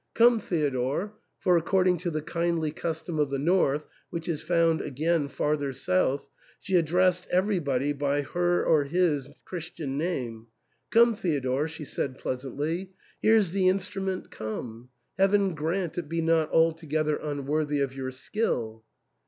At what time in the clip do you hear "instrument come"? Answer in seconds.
13.69-14.89